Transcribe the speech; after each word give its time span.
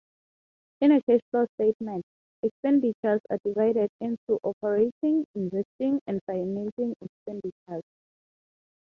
In 0.79 0.93
a 0.93 1.01
cash 1.03 1.19
flow 1.29 1.45
statement, 1.53 2.03
expenditures 2.41 3.21
are 3.29 3.37
divided 3.45 3.91
into 3.99 4.39
operating, 4.41 5.27
investing, 5.35 6.01
and 6.07 6.19
financing 6.25 6.95
expenditures. 7.01 7.83